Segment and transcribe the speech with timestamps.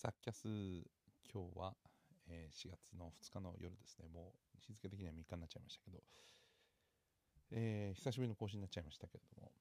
[0.00, 0.48] サッキャス
[1.30, 1.74] 今日は、
[2.26, 4.08] えー、4月の2日の夜ですね。
[4.08, 5.98] もう日付的には3日になっちゃいましたけど、
[7.50, 9.52] えー、久しぶりの更新になっちゃいましたけれども。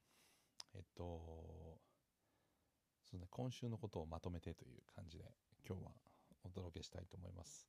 [0.75, 1.03] えっと
[3.03, 3.27] そうね。
[3.29, 5.25] 今週のことをまとめてという感じで
[5.67, 5.91] 今日は
[6.45, 7.67] お届けしたいと思います、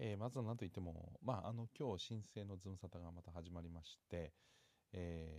[0.00, 4.32] えー、まずは何といってもまああの今日申請のズムサタがまた始まりまして
[4.92, 5.30] え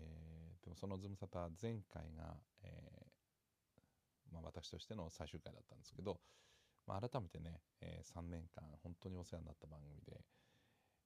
[0.62, 3.05] ー、でもそのズムサタ前回が、え
[4.32, 6.20] まあ、私としての最終回だったんですけど、
[6.88, 10.22] まあ、改めてね、えー、3年間本当にお世話になった番組で、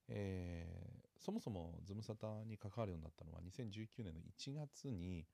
[0.10, 5.26] えー、そもそもズムサタに関わるようになったのは2019年の1月に、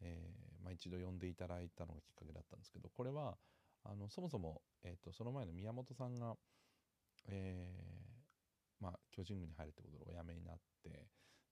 [0.00, 3.36] えーまあ、一度呼んでいただいたのがきっかけだったんですけどこれは
[3.84, 6.34] あのそもそも、えーと、その前の宮本さんが、
[7.28, 11.06] えーまあ、巨人軍に入るってことでお辞めになって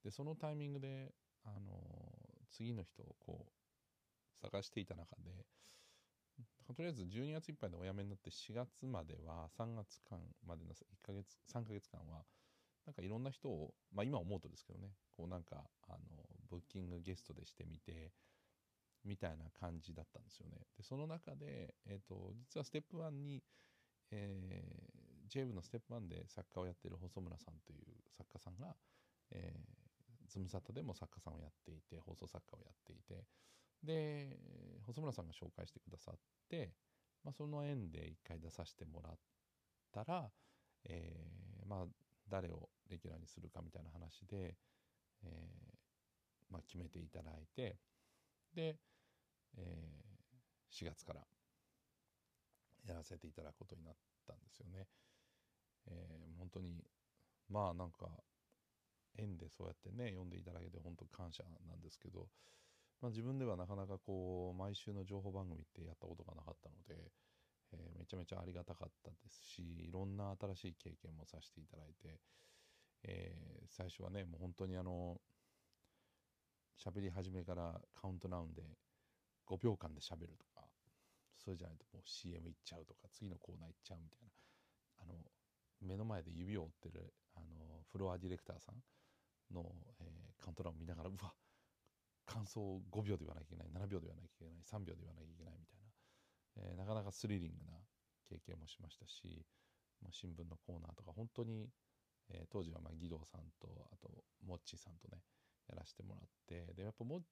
[0.05, 1.13] でそのタイミングで
[1.45, 1.79] あの
[2.51, 3.53] 次の人をこう
[4.41, 5.45] 探していた中で
[6.75, 12.23] とりあえず12月いっぱいでお辞めになって4月までは3月間までの1ヶ月3ヶ月間は
[12.87, 15.99] なんかいろんな人をまあ今思うとですけどねこうなんかあの
[16.51, 18.13] ブッキングゲストでしてみて
[19.05, 20.59] みたいな感じだったんですよね。
[20.77, 23.43] でその中で、えーと、実はステップ1に、
[24.11, 27.85] えー、j ブのステップ1で作家をやっている細村さんという
[28.17, 28.75] 作家さんが、
[29.31, 29.88] えー、
[30.29, 33.25] ズムサタでも作家さんをやっていて放送作家をやっていて
[33.83, 34.39] で
[34.87, 36.15] 細村さんが紹介してくださっ
[36.49, 36.73] て、
[37.25, 39.13] まあ、その縁で一回出させてもらっ
[39.93, 40.31] たら、
[40.85, 41.85] えー、まあ
[42.29, 44.57] 誰をレギュラーにするかみたいな話で、
[45.25, 45.79] えー
[46.51, 47.77] まあ、決めていただいて
[48.55, 48.77] で、
[49.57, 51.21] えー、4月から
[52.87, 53.95] やらせていただくことになっ
[54.27, 54.87] たんですよね。
[55.91, 56.85] えー、本当に
[57.51, 58.07] まあなんか
[59.19, 62.29] 縁でそうやってね読んでいただけて本当感謝なんですけど
[63.01, 67.13] まあ、自分ではなかなかこう毎週の情報番組ってやったことがなかったので、
[67.73, 72.19] えー、めちゃめちゃありがたかったですしいろんな新しい経験もさせていただいて、
[73.05, 75.17] えー、最初はねもう本当にあの
[76.83, 78.63] 喋り始めからカウントダウンで
[79.47, 80.67] 5秒間で喋るとか
[81.39, 85.15] それじゃないともう CM 行っちゃうとか次のコーナー行っちゃうみたいなあの
[85.87, 87.47] 目の前で指を折ってるあの
[87.93, 88.75] フロアディレクターさん
[89.53, 89.65] の、
[90.01, 91.33] えー、カウントダウンを見ながらうわ
[92.27, 97.81] 感想を5秒で言わなきゃいけない7秒で言わなきゃいけない3秒で言わなきゃいけないみたいな、えー、なかなかスリリングな
[98.29, 99.47] 経験もしましたし、
[100.05, 101.73] まあ、新聞のコーナーとか本当に、
[102.29, 104.13] えー、当時はまあ義堂さんとあと
[104.45, 105.25] モッチーさんとね
[105.69, 107.23] やらせてもらってでやっぱモッ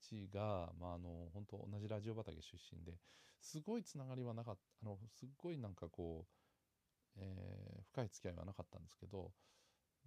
[0.00, 2.96] チーが、まあ、あの本当同じラジオ畑出身で
[3.40, 9.30] すごいつながりはなかったあのすっごいなんかこう、えー、深い付き合いはなかったんですけど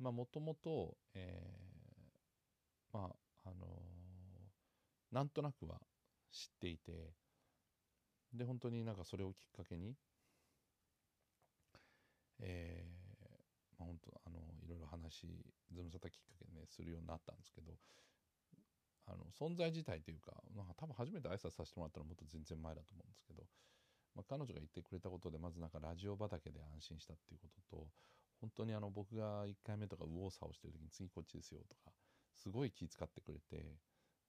[0.01, 0.97] まあもともと
[2.91, 3.11] ま
[3.45, 5.79] ああのー、なんとなくは
[6.31, 7.13] 知っていて
[8.33, 9.95] で本当になんかそれをきっかけに
[12.43, 13.29] えー、
[13.77, 15.27] まあ、本当あのいろいろ話
[15.71, 17.73] ズムサタきっかけでねするようになったんですけど
[19.05, 23.43] あの存在自体というかなんか多分初めて挨拶させてもらったのはもっと全然前だと思うんですけど、
[24.15, 27.87] まあ、彼女が言ってくれたことでまずなんかラジオ畑で安心したっていうことと
[28.41, 31.91] 本当にあの僕が1回目とか右往左往してる時に次こっちですよとか
[32.35, 33.77] すごい気遣ってくれて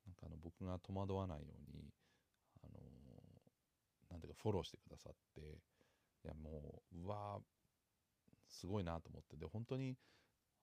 [0.06, 1.88] なんかあの僕が戸惑わないように
[2.62, 2.78] あの
[4.10, 7.38] なんていうかフォローしてくださっていやもううわ
[8.48, 9.96] すごいなと思ってで本当に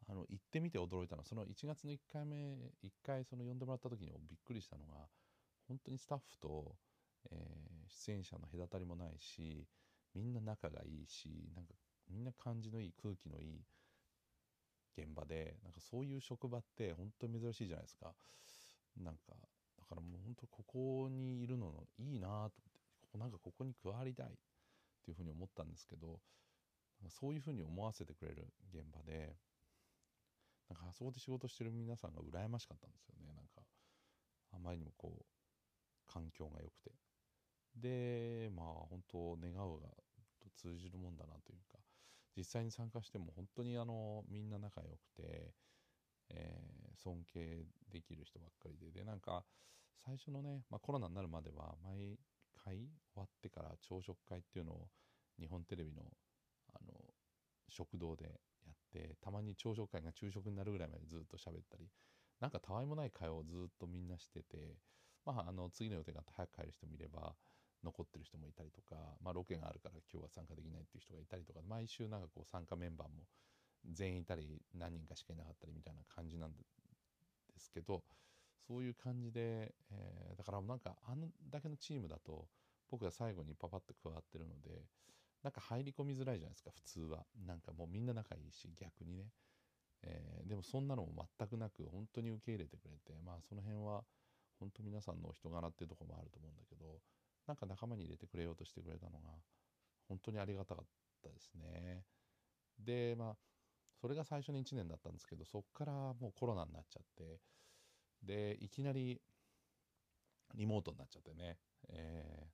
[0.08, 2.36] あの行ってみて驚いたのはその1月の1回目
[2.84, 4.94] 1回その呼んでもらった時にびっくりしたのが
[5.68, 6.76] 本当にスタッフと、
[7.32, 9.68] えー、出演者の隔たりもないし
[10.16, 11.74] みんな仲がいいしなんか
[12.10, 13.62] みんな感じのいい空気のいい
[14.98, 18.14] 現場でなんかそういう職場って本当に珍しいじゃないですか。
[18.98, 19.34] なんか
[19.78, 22.60] だからもう本当ここにいるのいいなと思って
[23.02, 24.30] ここなんかここに加わりたいっ
[25.04, 26.20] ていうふうに思ったんですけど
[27.10, 29.36] そういうふうに思わせてくれる現場で
[30.70, 33.34] なんかあそこで仕事してる皆さんが羨ましかったんですよね。
[33.34, 33.62] なんか
[34.52, 35.26] あまりにもこう
[36.12, 36.92] 環境が良くて。
[37.76, 39.88] でまあ本当願うが
[40.56, 41.80] 通じるもんだなというか
[42.40, 45.52] 実際に参加しても本当にあのみんな仲良くて、
[46.30, 48.92] えー、尊敬できる人ばっかりで。
[48.92, 49.44] でなんか
[50.06, 52.18] 最初のね、まあ、コロナになるまでは毎
[52.64, 54.88] 回終わってから朝食会っていうのを
[55.38, 56.04] 日本テレビの
[56.74, 56.94] あの
[57.68, 58.24] 食堂で
[58.66, 61.90] やってたまに朝食会が昼食になるぐらいまでずっと喋ったり
[62.40, 64.78] なんかたわいもない会話をずっとみんなしてて、
[65.26, 67.36] まあ、あの次の予定が早く帰る人もいれば
[67.84, 73.24] 残ってる人もいたりとか、まあ、ロケがあるから今日は参加できないっていう人がいたりとか毎週なんかこう参加メンバーも
[73.90, 76.56] 全員いたり何人かしかいなかったりみたいな感じなんで
[77.58, 78.04] すけど
[78.68, 82.46] そういう感じで、えー、だからなんかあんだけのチームだと
[82.92, 84.84] 僕が最後にパパッと加わってるので
[85.44, 87.24] なんか入り込みづらいじゃないですか普通は。
[87.48, 89.30] なんかもうみんな仲いいし逆にね、
[90.04, 94.04] えー、でもそんなのも全くなく本当に受け入れてくれてまあその辺は
[94.60, 97.00] 本当皆さんのお人柄っていうところもあると思うんだけど
[97.50, 99.34] なんか仲間に入れてくれようとしてくれたのが
[100.08, 100.86] 本当にありがたかっ
[101.24, 102.04] たですね。
[102.78, 103.38] でまあ
[104.00, 107.40] それが最初の1年だったんですけどそっからもうコロナになっちゃって
[108.22, 109.20] でいきなり
[110.54, 111.58] リモートになっちゃってね、
[111.90, 112.48] え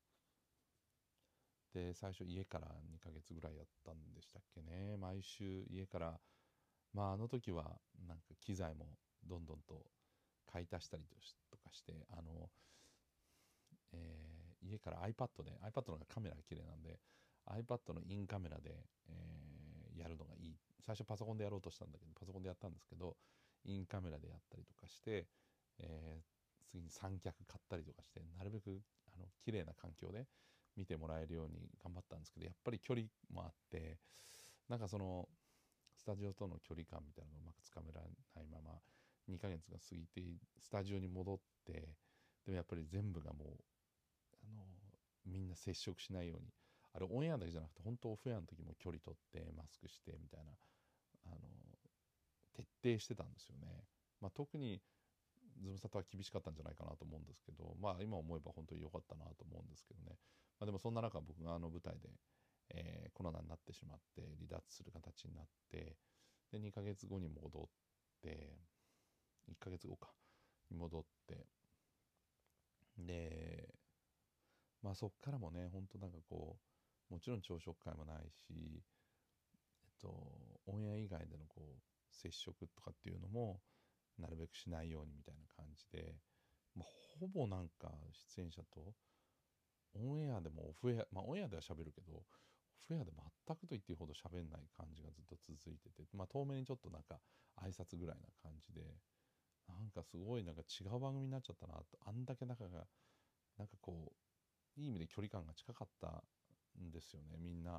[1.76, 4.96] ー、で最初家から2ヶ月ぐらいやったんでしたっけね。
[4.96, 6.20] 毎週家から
[6.94, 8.98] まああの時はなんか機材も
[9.28, 9.84] どんどんと
[10.48, 11.04] 買い足したり
[11.52, 12.50] とかしてあの、
[13.92, 14.35] えー、
[14.68, 17.00] 家から iPad で iPad の方がカメラが綺麗なんで
[17.48, 20.58] iPad のインカメラで、えー、やるのがいい。
[20.86, 23.16] 最初パソコンでやろうとしたんだけどパソコンでやったんですけど
[23.66, 25.26] インカメラでやったりとかして、
[25.80, 28.82] えー、次に三脚買ったりとかしてなるべく
[29.16, 30.28] あの綺麗な環境で
[30.78, 33.98] 見てもらえるように頑張ったんですけどやっぱり距離もあって
[34.70, 35.28] なんかその
[35.98, 38.78] スタジオとの距離感みたいなのがうまくつかめられないまま
[39.30, 40.22] 2ヶ月が過ぎて
[40.60, 41.74] スタジオに戻って
[42.46, 43.64] でもやっぱり全部がもう
[45.26, 46.48] みんな接触しないように
[46.94, 50.52] あれオンエアだけじゃなくて本当オフエアの時も距離取ってマスクしてみたいな
[51.28, 51.38] あの
[52.54, 53.84] 徹底してたんですよね。
[54.22, 54.82] まあ、特に
[55.62, 60.18] ズムサタは厳しかったんじゃないかなと思うんですけど、まあ、今思えば本当に良かったなと思うんですけどね、
[60.60, 62.10] まあ、でもそんな中僕があの舞台で、
[62.70, 65.96] えー、コロナになってしまって離脱する形になって
[66.52, 67.64] で2ヶ月後に戻っ
[68.22, 68.56] て
[69.50, 70.10] 1ヶ月後か
[70.72, 71.46] に戻って
[72.98, 73.70] で
[74.86, 76.58] まあそっからもね本当なんかこ
[77.10, 80.14] うもちろん朝食会もないしえっと
[80.68, 83.62] オンエア以外でのこう接触とかっていうのも
[84.20, 86.14] なるべくしないようにみたいな感じで、
[86.76, 86.86] まあ、
[87.20, 87.90] ほぼなんか
[88.38, 88.94] 出演者と
[89.96, 92.22] オンエアでもオフエアまあオンエアでは喋るけどオ
[92.88, 97.18] フエアで全くと言っていいほど喋んない感じがずっと続いててまあ遠目にちょっとなんか
[97.58, 98.86] 挨拶ぐらいな感じで
[99.68, 102.86] なんかすごいなんか違う番組になっちゃったなとあんだけ仲が
[103.58, 104.25] なんかこう
[104.78, 106.24] いい意味で距離感が近かった
[106.80, 107.38] んですよね。
[107.40, 107.72] みんな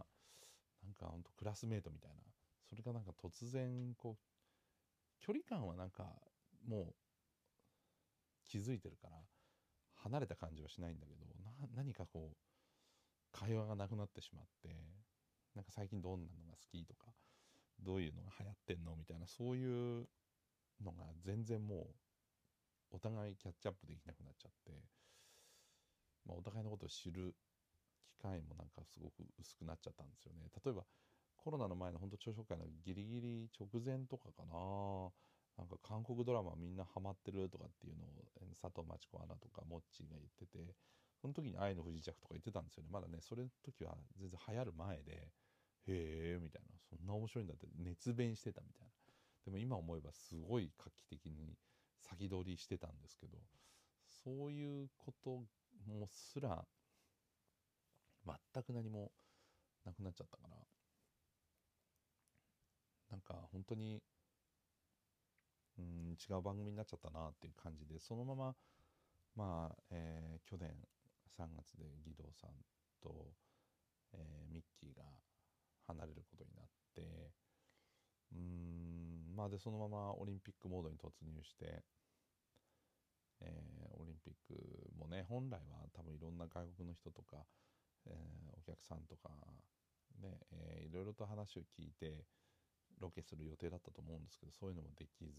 [0.83, 2.23] なんかほんとクラスメートみたいな。
[2.69, 6.05] それがなんか突然こう距離感はなんか
[6.67, 6.95] もう
[8.45, 9.17] 気づいてるから
[9.95, 11.25] 離れた感じはしないんだけど
[11.75, 12.37] 何かこう
[13.33, 14.69] 会話がなくなってしまって
[15.55, 17.07] なんか最近どんなのが好きとか
[17.81, 20.09] どういうのが流行ってんのみたいなそういう
[20.85, 21.77] のが全然も
[22.93, 24.73] うお互いキャッチアップできなくなっちゃって、
[26.27, 27.35] まあ、お互いのことを知る
[28.05, 30.49] 機会もなんかすごく薄くなっちゃったんですよね。
[30.65, 30.85] 例えば
[31.37, 35.13] コロナの前の本当朝食会のギリギリ直前とかかな。
[35.57, 38.29] なんか韓国ドラマみんなハマってるとかっていうのを
[38.61, 40.75] 佐藤真知子アナとかモッチーが言ってて
[41.19, 42.91] その時に「愛の不時着」とか言ってたんですよね。
[42.93, 45.33] まだねそれの時は全然流行る前で
[45.89, 46.77] 「へえ」みたいな。
[46.91, 48.93] そんな面白いんだって熱弁してたみたいな。
[49.45, 51.57] でも今思えばすごい画期的に
[52.01, 53.39] 先取りしてたんですけど
[54.05, 55.47] そういうこと
[55.87, 56.65] もすら
[58.27, 59.13] 全く何も
[59.85, 60.57] なくなっちゃったから。
[63.11, 64.03] なんか本当に
[65.79, 68.55] うん違う番組になっちゃったなっていう感じでそのまま
[69.37, 70.71] まあ、えー、去年
[71.39, 72.51] 3月で義堂さん
[73.03, 73.33] と、
[74.13, 75.03] えー、ミッキーが
[75.87, 77.31] 離れることになって
[78.33, 81.85] うんまあでそのままオリンピックモードに突入して、
[83.41, 84.55] えー、オリンピック
[84.99, 87.45] もね本来は多分いろんな外国の人とか、
[88.07, 89.31] えー、お客さんとか
[90.23, 92.25] ね、えー、いろいろと話を聞いて
[93.01, 95.35] ロケする予定だったと思うんですけどそういうのもできず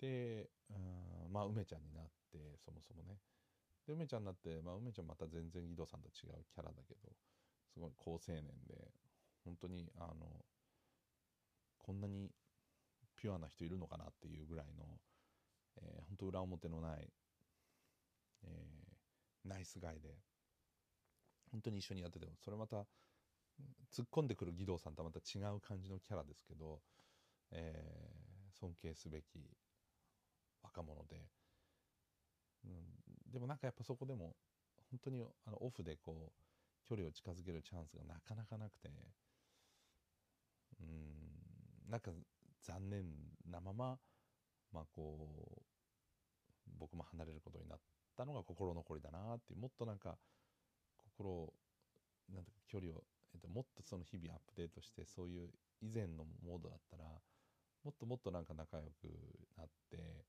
[0.00, 3.18] でうんまあ梅ちゃんになってそもそもね。
[3.86, 7.08] で梅ちゃんになって、まあ、梅ちゃんまた全然義堂さんと違うキャラだけど
[7.72, 8.92] すごい好青年で
[9.44, 10.44] 本当にあの
[11.78, 12.28] こんなに
[13.16, 14.84] ピュアな人いるのかなっていうぐらいの、
[15.82, 17.08] えー、本当裏表のない、
[18.44, 20.14] えー、ナイスガイで
[21.50, 22.86] 本当に一緒にやっててもそれまた
[23.92, 26.80] 突っ込んでくる義堂さんとはまた違う感じのキャラですけど、
[27.50, 29.24] えー、尊敬すべき
[30.62, 31.16] 若者で、
[32.64, 34.34] うん、でもなんかやっぱそこでも
[34.90, 38.88] 本当にあのオフでこう距離を近づけるチャンスがなかなかなくて
[40.80, 42.10] うんなんか
[42.62, 43.04] 残念
[43.50, 43.98] なまま
[44.72, 45.18] まあこ
[45.58, 45.62] う
[46.78, 47.78] 僕も離れることになっ
[48.16, 50.16] たのが心残りだなっていうもっとなんか
[51.14, 51.52] 心を
[52.32, 53.02] なんか距離を
[53.34, 55.50] えっと、もっとその日々アップデートしてそういう
[55.82, 57.04] 以前のモードだったら
[57.84, 58.88] もっともっとなんか仲良く
[59.58, 60.24] なって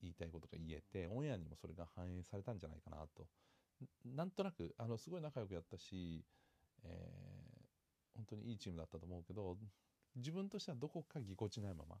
[0.00, 3.26] 言いたいことが言えてオンエアにもそれが反映されたんじゃないかなと。
[4.04, 6.24] なんとなくあのすごい仲良くやったし、
[6.84, 7.64] えー
[8.14, 9.56] 本当にいいチームだったと思うけど
[10.16, 11.96] 自分としてはどこかぎこちないまま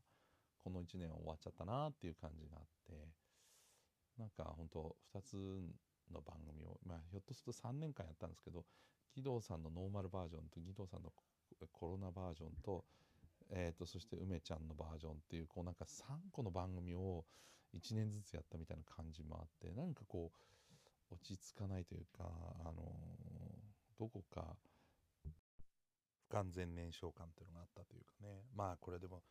[0.64, 3.08] この1年終わっちゃったなっていう感じがあって
[4.18, 5.34] なんか本当2つ
[6.10, 8.64] の番組を、まあ、ひょっとすると3年間やったんですけど
[9.16, 11.12] 義堂さんのノーマルバージョンと義堂さんの
[11.70, 12.84] コロナバージョンと,、
[13.50, 17.24] えー、とそして梅ちゃんのバージョンっていうこうなんか3個の番組を
[17.76, 20.32] 1年ずつやったみたいな感じもあってなんかこ
[21.10, 22.24] う落ち着かないというか、
[22.64, 23.44] あのー
[23.98, 24.56] どこか
[26.28, 28.42] 不完全燃焼感っていうのがあったというかね。
[28.54, 29.22] まあこれでも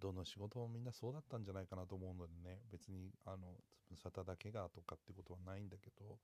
[0.00, 3.54] どの仕事もみんなそうだったんじゃないかなと思うのでね別にあの
[3.86, 6.18] つぶさただけがとかってことはないんだけど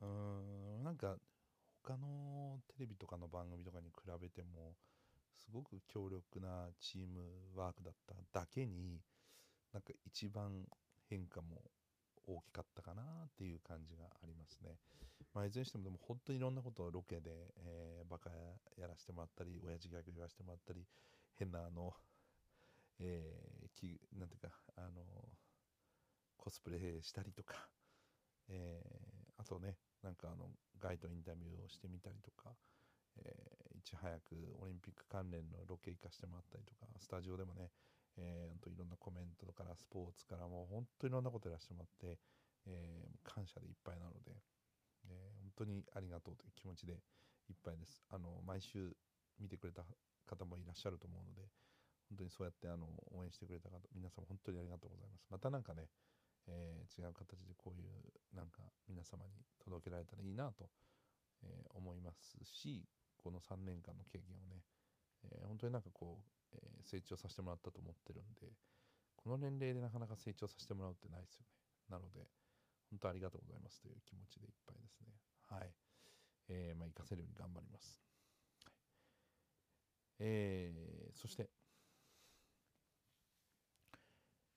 [0.00, 1.16] うーんなんか
[1.84, 4.74] 他のテレビとかの番組とかに比べても
[5.36, 7.20] すごく強力なチーム
[7.54, 9.00] ワークだっただけに
[9.72, 10.64] なんか一番
[11.08, 11.62] 変化も
[12.26, 13.04] 大きかったかなっ
[13.36, 14.76] ていう感じがありますね。
[15.34, 17.30] まあ、いずれにしてもでも本当にいろんなことをロケで、
[17.64, 18.30] えーバカ
[18.80, 20.86] やらせてもらったり親父ギャグ言わせてもらったり
[21.38, 21.92] 変なあの、
[23.00, 25.02] えーきなんていうかあの
[26.36, 27.68] コスプレしたりとか、
[28.48, 30.50] えーあとねなんかあの
[30.80, 32.50] ガイドインタビューをしてみたりとか、
[33.18, 37.70] えーいち早くオリンピック関連のロケ行かしてもらったりとかスタジオでもね、
[38.16, 42.18] えー、んといろんなコメントからスポーツからもう本当にいろんなことやらせてもらって、
[42.66, 44.34] えー感謝でいっぱいなので、
[45.06, 46.94] えー本当にありがとうという気持ちで
[47.48, 48.02] いっぱいです。
[48.10, 48.96] あの毎週
[49.38, 49.84] 見てくれた
[50.26, 51.48] 方もいらっしゃると思うので
[52.10, 55.26] 本当にそうやってあの応援してくれた方皆様本当にありがとうございます。
[55.30, 55.88] またなんかね、
[56.46, 59.32] えー違う形でこういうなんか皆様に
[59.64, 60.70] 届けられたらいいなと、
[61.42, 64.62] えー思いますしこの3年間の経験をね、
[65.24, 66.20] えー本当になんかこ
[66.52, 68.52] う、え成長させてもらったと思ってるんで
[69.16, 71.48] この年齢でなかなか成長させてもらうってないですよね。
[71.90, 72.28] なので
[72.90, 75.08] 本当ありがとうございますという気持ちでいっぱいですね。
[75.48, 75.74] はい。
[76.48, 78.08] えー、まあ活かせるように頑張ります、はい
[80.20, 81.50] えーそして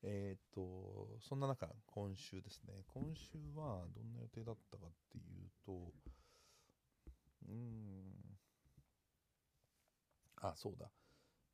[0.03, 2.83] えーっとそんな中今週ですね。
[2.87, 5.91] 今週はどんな予定だったかっていうと
[7.47, 8.37] うーん。
[10.37, 10.91] あそうだ。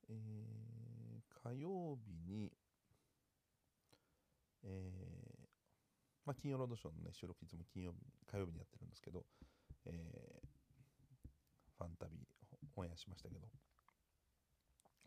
[0.09, 2.51] えー火曜日に
[4.63, 5.47] えー
[6.25, 7.97] まあ、金曜ロードショーのね収録いつも金曜日
[8.29, 9.25] 火曜日にやってるんですけど、
[9.85, 10.47] えー
[11.77, 12.17] ファンタビ
[12.75, 13.47] オンエアしましたけど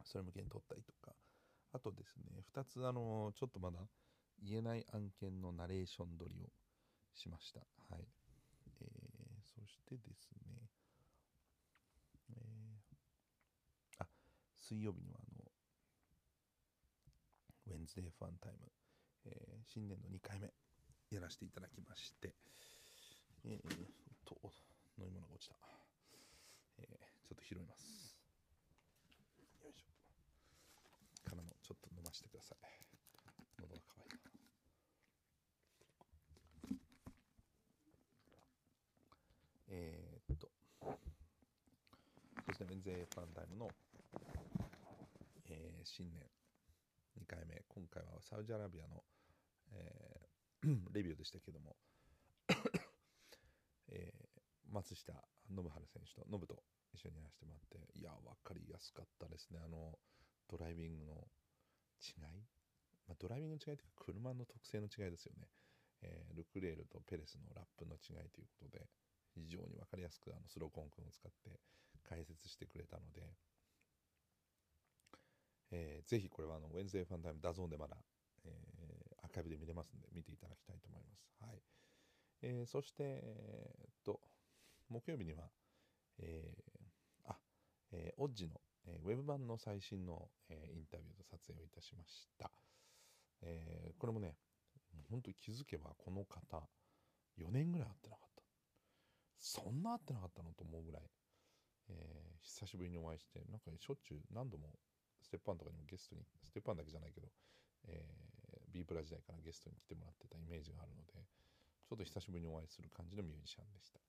[0.04, 1.14] それ向けに撮ったりとか
[1.72, 3.78] あとですね2つあのちょっとまだ
[4.42, 6.48] 言えない案件のナレーション撮りを
[7.14, 7.60] しました。
[7.90, 8.06] はい、
[8.80, 10.70] えーそしてですね
[12.30, 14.06] えーあ
[14.56, 15.44] 水曜日にはあの
[17.66, 18.58] ウェンズデーファンタイム、
[19.26, 20.52] えー新年の2回目
[21.10, 22.34] やらせていただきまして、
[23.44, 23.68] えー
[24.24, 24.34] と
[24.98, 25.56] 飲み物が落ちた、
[26.78, 26.86] えー
[27.28, 28.16] ちょっと拾います
[29.62, 29.90] よいしょ
[31.28, 32.58] からのちょっと飲ませてください。
[33.60, 34.30] 喉が渇いた。
[39.68, 40.50] えーっと。
[42.46, 43.70] そしてウェンズデーファンタイムの、
[45.50, 46.26] えー新年
[47.16, 47.62] 2回目。
[47.68, 49.04] 今回はサウジアラビアの、
[49.72, 51.76] えー レビューでしたけども、
[53.88, 54.30] えー
[54.72, 55.12] 松下
[55.48, 56.62] 信治選手とノブと
[56.92, 59.60] 一緒にやらせてもらっていや分かりやすかったですね。
[59.64, 59.96] あの
[60.48, 61.28] ドライビングの
[62.00, 62.44] 違い、
[63.08, 65.48] まあ、ドライビングの違いというか車の特性の違いですよね、
[66.02, 68.86] えールクレールとペレスのラップの違いということで
[69.34, 71.60] 非常に分かりやすくあのスローコン君を使って
[72.08, 73.22] 解説してくれたので、
[75.70, 77.96] えーぜひこれはあの Wednesday F1 Time DAZN でまだ、
[78.44, 81.30] えーアーカイブで見れますので見ていただきたいと思います。
[81.40, 81.62] はい。
[82.42, 84.20] えーそして、えーっと
[84.88, 85.44] 木曜日には、
[86.18, 87.38] えーあ、
[87.92, 92.50] えーオッジの、えーウェブ版の最新の、えーインタビューと撮影をいたしました。
[93.42, 94.36] えーこれもね、
[95.10, 96.68] 本当に気づけばこの方、
[97.38, 98.42] 4年ぐらい会ってなかった。
[99.38, 101.02] そんな会ってなかったのと思うぐらい、
[101.88, 104.70] えー久しぶりにお会いして、なんかしょっちゅう何度も
[105.20, 107.28] ステップワンとかにもゲストに、ステップワンだけじゃないけど、
[107.86, 111.12] えー、ビープラ時代からゲストに来てもらってたイメージがあるので、
[111.86, 114.00] ちょっと久しぶりにお会いする感じのミュージシャンでした。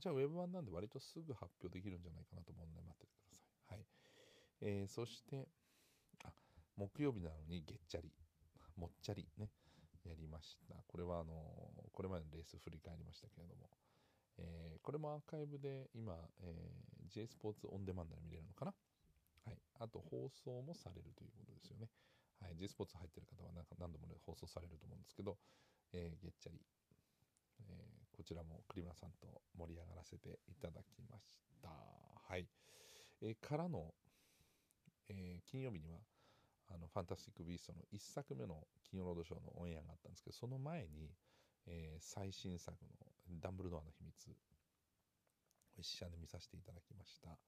[0.00, 3.78] じゃあ、ウェブ版なんで割とすぐ発表できるんじゃないかなと思うので待っててください。
[3.78, 3.86] はい。
[4.62, 5.46] えーそして、
[6.24, 6.32] あ、
[6.76, 8.10] 木曜日なのにゲッチャリ、
[8.76, 9.50] もっちゃりね、
[10.04, 10.74] やりました。
[10.86, 13.68] これはあのーこれまでのレース振り返りましたけれども、
[14.38, 18.74] えーこれもアーカイブで今、えー J スポーツオンデマンドで見れるのかな？
[19.44, 19.58] はい。
[19.80, 21.90] あと放送もされるということですよね。
[22.40, 22.56] はい。
[22.56, 25.36] J スポーツ入ってる方はなんか何度もね放送されると思うんですけど、
[25.92, 26.60] えーゲッチャリ、
[27.68, 31.70] えこちらも栗村さんと盛り上がらせていただきました。
[31.70, 32.46] はい。
[33.22, 33.94] えーからの、
[35.08, 36.00] えー金曜日には
[36.68, 41.16] あのファンタスティック・ビーストの1作目の金曜ロードショーのオンエアがあったんですけどその前に、
[41.64, 42.90] えー最新作の
[43.40, 44.28] 「ダンブルドアの秘密」
[45.72, 47.38] これ試写で見させていただきました。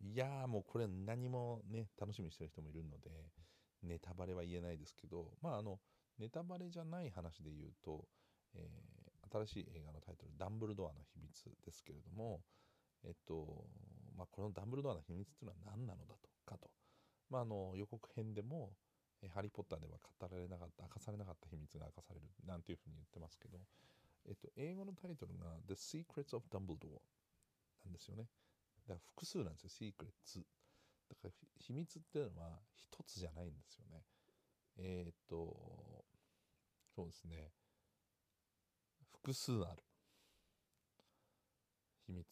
[0.00, 3.32] いやーもうこれ何もね楽しみにしてる人もいるので
[3.82, 5.80] ネタバレは言えないですけどまああの
[6.18, 8.06] ネタバレじゃない話で言うと、
[8.52, 8.68] え
[9.28, 12.42] 新しい映画のタイトル「ダンブルドアの秘密」ですけれども
[13.04, 13.66] えっと
[14.16, 16.70] まあこのダンブルドアの秘密っていうのは何なのだとかと。
[17.30, 18.72] まあ、あの予告編でも、
[19.30, 23.58] ハリー・ポッター」では語られなかった明かされなかった秘密が明かされるなんていうふうに言ってますけど、
[24.24, 27.00] えっと、英語のタイトルが「The Secrets of Dumbledore」
[27.84, 28.28] なんですよね。
[28.86, 29.92] だから複数なんですよ。
[29.92, 30.46] Secrets
[31.08, 34.04] だから秘密っていうのは一つじゃないんですよね。
[34.76, 36.04] えーっと
[36.94, 37.52] そうですね。
[39.22, 39.82] 複数ある。
[42.06, 42.26] 秘密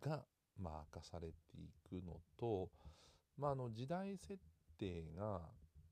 [0.00, 0.24] が、
[0.58, 2.70] まあ、明かされていくのと、
[3.38, 4.38] まあ、の時代設
[4.78, 5.40] 定が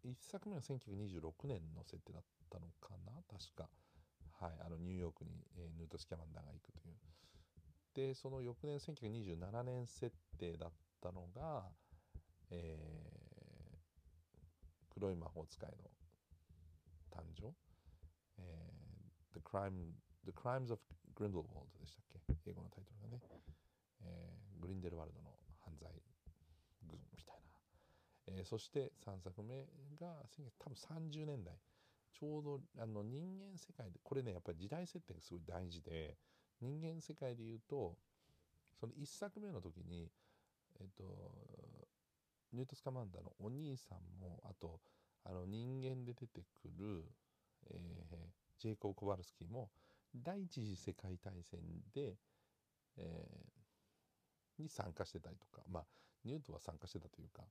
[0.05, 3.69] 1作目は1926年の設定だったのかな確か、
[4.41, 6.97] はい、あのニューヨークに、えーヌート・スキャマンダーが行くという。
[7.95, 11.65] でその翌年1927年設定だったのが、
[12.51, 13.19] えー
[14.99, 15.77] 黒い魔法使いの
[17.13, 17.55] 誕生、
[18.39, 18.78] え
[19.35, 19.95] The, Crime,
[20.25, 20.81] The Crimes of
[21.15, 22.51] Grindelwald でしたっけ？
[22.51, 23.23] 英語のタイトルがね、
[24.03, 25.31] えーグリンデルワルドの
[25.65, 25.93] 犯罪
[26.87, 27.61] 軍みたいな、
[28.27, 29.67] えーそして3作目
[30.01, 31.59] が19多分30年代。
[32.13, 36.17] ちょうどあの人間世界でこれねやっぱり時代設定がすごい大事で
[36.61, 37.97] 人間世界で言うと
[38.81, 40.11] その1作目の時に
[40.81, 41.05] えっと
[42.53, 44.81] ニュート・スカマンダーのお兄さんもあと
[45.25, 47.05] あの人間で出てくる、
[47.71, 49.71] えージェイコブ・コバルスキーも
[50.15, 51.61] 第一次世界大戦
[51.95, 52.17] で、
[52.97, 53.59] えー
[54.61, 55.85] に参加してたりとかまあ
[56.25, 57.45] ニュートは参加してたというか、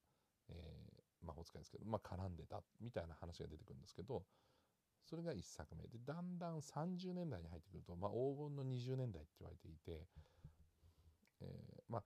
[0.49, 4.23] えー魔法使いですけど、まあ、絡んでたみたいな話が出てくるんですけど
[5.03, 5.83] それが1作目。
[5.87, 10.05] でだんだん30年代に入ってくると、まあ、黄金の20年代って言われていて、
[11.39, 12.03] えーまあ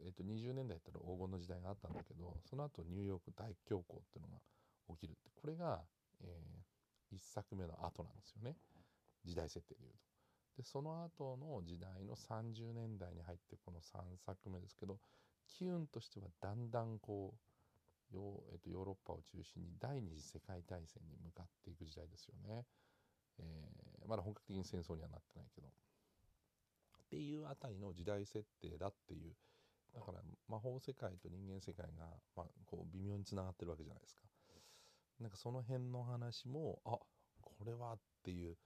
[0.00, 4.40] えー、と20年代だったら黄金の時代があったんだけどその後ニューヨーク大恐慌っていうのが
[4.96, 5.30] 起きるって。
[5.36, 5.84] これが、
[6.24, 6.26] え
[7.12, 8.56] 1作目の後なんですよね
[9.24, 9.98] 時代設定でいうと。
[10.56, 14.98] でその後の時代の30年代に入ってこの3作目ですけど
[15.46, 17.34] 機運としてはだんだんこ
[18.12, 22.66] うヨー,、えっとヨーロッパを中心に第二次世界大戦に向かっていく時代ですよね。
[23.38, 25.68] えーまだ本格的に戦争にはなってないけど。
[25.68, 25.70] っ
[27.10, 29.34] ていうあたりの時代設定だっていう
[29.92, 34.22] だから魔法世界と人間世界が、まあ、こう微妙につながってるわけじゃないですか。
[35.20, 36.98] なんかその辺の話もあ
[37.42, 38.56] これはっていう。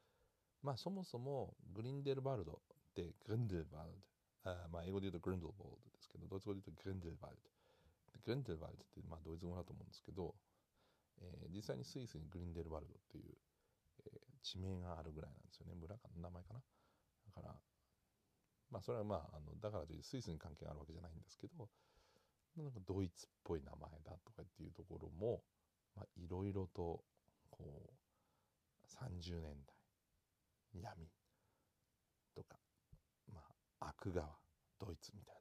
[0.63, 2.57] まあそもそもグリンデルバルドっ
[2.95, 3.93] てグリンデルバル
[4.45, 4.51] ド。
[4.51, 7.51] あまあ英語で言うとグリンデルバルドですけどドイツ語で言うとグリンデルバルド。
[8.25, 10.35] グリンデルバルドってまあドイツ語だと思うんですけど、
[11.21, 13.35] えー実際にスイスにグリンデルバルドっていう、
[14.07, 15.75] えー地名があるぐらいなんですよね。
[15.75, 16.61] 村か名前かな？
[17.35, 17.55] だから
[18.71, 21.69] まあそれはまああのだからといってスイスに関係があるわけじゃないんですけど
[22.57, 25.43] なんかドイツっぽい名前だとかっていうところも
[25.97, 27.03] まあいろいろと
[27.51, 31.09] こう30年代闇
[32.35, 32.57] とか
[33.33, 33.41] ま
[33.81, 34.29] あ悪川
[34.81, 35.35] ドイツみたい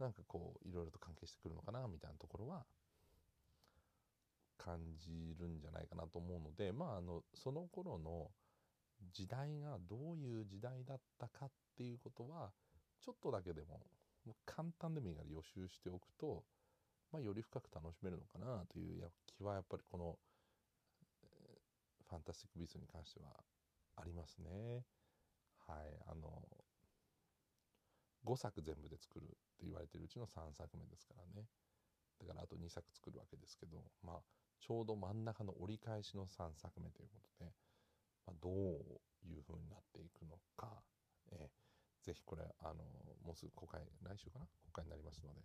[0.00, 2.64] ななんかこういろいろと関係してくるのかなみたいなところは
[4.58, 8.30] 感じるんじゃないかなと思うのでまああのその頃の
[9.12, 12.50] 時代がどういう時代だったかっていうことは
[13.00, 13.80] ちょっとだけでも
[14.46, 16.44] 簡単でもいいから予習しておくと、
[17.12, 20.18] まあ、より深く楽しめるのかなという気はやっぱりこの
[21.22, 23.28] えーファンタスティック・ビーストに関しては
[23.96, 24.84] ありますね。
[25.66, 26.42] はい、あの
[28.24, 31.46] 5作全部で作るって言われてるうちの3作目ですからね
[32.20, 34.16] だからあと2作作るわけですけど、まあ、
[34.60, 37.52] ちょうど真ん中の折り返しの3作目ということで、
[38.26, 38.52] まあ、どう
[39.26, 40.82] いう風になっていくのか、
[41.30, 41.48] えー
[42.02, 42.82] ぜひこれあの
[43.24, 44.46] もうすぐ公開来週かな？
[44.66, 45.40] 公開になりますので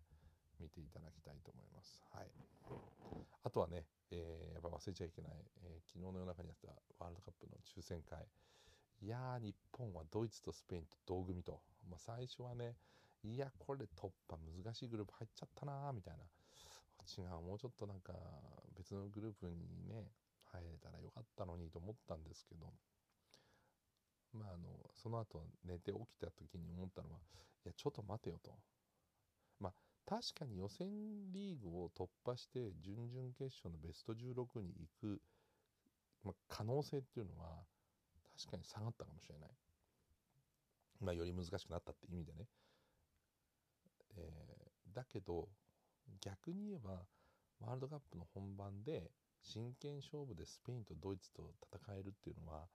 [0.59, 2.03] 見ていただきたいと思います。
[2.13, 2.27] はい、
[3.43, 5.31] あとはね、えーやっぱ忘れちゃいけない、
[5.63, 8.25] えー昨日の夜中にやったワールドカップの抽選会。
[9.01, 12.75] いやー日本はドイツとスペインと同組と、まあ、最初はね
[13.23, 16.23] いやこれ突破難しいグループ入っちゃったなーみたいな。
[17.07, 18.13] 違うもうちょっとなんか
[18.75, 20.11] 別のグループにね
[20.51, 22.73] 入れたらよかったのにと思ったんですけど。
[24.33, 27.19] まああのその後寝て起きた時に思ったのは
[27.65, 28.51] いやちょっと待てよと。
[29.59, 29.73] まあ
[30.07, 30.87] 確かに予選
[31.33, 35.21] リーグを突破して準々決勝のベスト16に行く、
[36.23, 37.65] ま、可能性っていうのは
[38.39, 39.49] 確かに下がったかもしれない。
[41.01, 42.47] まあ、より難しくなったって意味でね、
[44.15, 45.49] えー、だけど
[46.21, 47.05] 逆に言えば
[47.59, 49.11] ワールドカップの本番で
[49.43, 52.65] 真剣勝負でスペインとドイツと戦えるっていうのは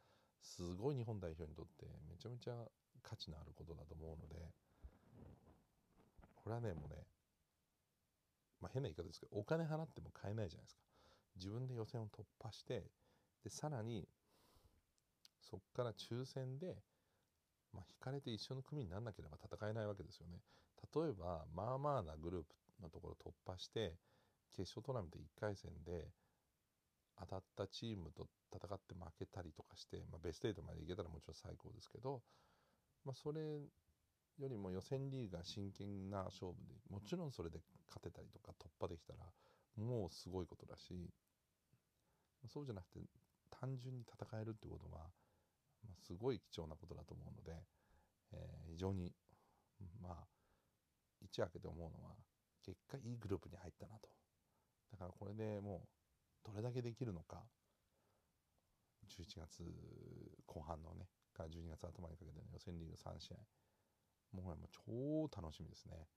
[0.43, 2.55] すごい日本代表にとってめちゃめちゃ
[3.03, 4.51] 価値のあることだと思うので
[6.37, 7.03] これはねもうね
[8.63, 10.83] まあ変な言い方ですけどお金払っても買えないじゃないですか。
[11.37, 12.85] 自分で予選を突破して
[13.43, 14.09] でさらに
[15.41, 16.77] そこから抽選で、
[17.73, 20.39] まあ、引かれて一緒の組にならなければ戦えないわけですよね。
[20.95, 23.97] 例えばまあまあなグループのところ突破して
[24.53, 26.09] 決勝トーナメント1回戦で
[27.19, 32.23] 当たったチームと戦って負けたりとかして、まあ、ベスト8までいけたらもちろん最高ですけど、
[33.05, 33.41] まあ、それ
[34.39, 39.21] よりも予選リーグが真剣な勝負でもちろんそれで勝てたりとか突破できたら
[39.77, 41.11] もうすごいことだし
[42.47, 43.01] そうじゃなくて
[43.51, 45.05] 単純に戦えるってことは、
[45.85, 47.63] まあ、すごい貴重なことだと思うので、
[48.33, 49.13] えー、非常に
[50.01, 50.27] まあ
[51.21, 52.15] 一夜明けて思うのは
[52.65, 54.09] 結果いいグループに入ったなと。
[54.93, 55.87] だからこれでも
[56.45, 57.43] うどれだけできるのか
[59.09, 59.65] 11月
[60.47, 63.37] 後半のねから12月頭にかけての予選リーグ3試合
[64.33, 66.09] もうも超楽しみですね、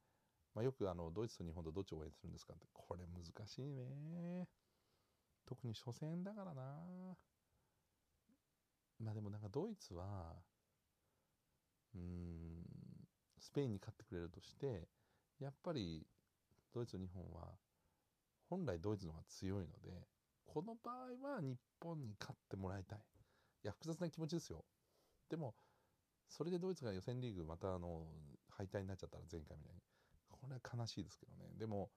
[0.53, 2.65] まあ、よくあのドイツと日本とどっちを応援するんですかって。
[2.73, 4.47] これ難しいね。
[5.45, 7.17] 特に初戦だからな。
[8.99, 10.33] まあでもなんかドイツは
[11.93, 12.63] うん
[13.39, 14.87] スペインに勝ってくれるとして
[15.39, 16.07] やっぱり
[16.73, 17.49] ドイツと日本は
[18.49, 20.07] 本来ドイツの方が強いので
[20.45, 22.99] この場合は日本に勝ってもらいたい。
[23.63, 24.63] いや複雑な気持ちですよ。
[25.29, 25.55] でも
[26.29, 28.07] それでドイツが予選リーグまたあの
[28.49, 29.81] 敗退になっちゃったら前回みたいに。
[30.29, 31.49] これは悲しいですけどね。
[31.57, 31.89] でも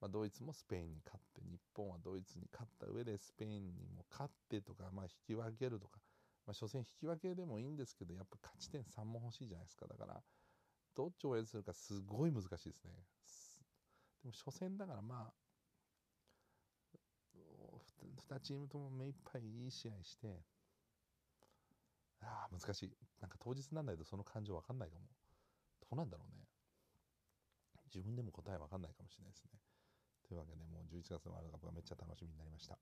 [0.00, 6.00] まあ、ドイツもスペインに勝って日本はドイツに勝った上でスペインにも勝ってとか、まあ、引き分けるとか、
[6.46, 9.86] まあ、初戦引き分けでもいいんですけどやっぱ勝ち点3も欲しいじゃないですか。
[9.86, 10.22] だから
[10.94, 12.92] どっちを応援するかすごい難しいですね。
[14.22, 15.32] でも初戦だからまあ
[18.28, 20.42] 2チームとも目いっぱいいい試合して
[22.22, 25.02] ああ難しいなんか当日なんないとその感情わかんないかも
[25.80, 26.44] どうなんだろうね
[27.94, 29.50] 自分でも答えわかんないかもしれないですね
[30.26, 32.76] というわけで、もう11月のワールドカップがめっちゃ楽しみになりました。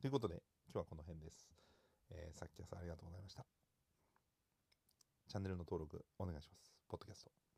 [0.00, 1.46] ということで、今日はこの辺です。
[2.10, 3.46] えー、さっき朝ありがとうございました。
[5.28, 6.74] チャンネルの登録お願いします。
[6.88, 7.49] ポッドキャスト。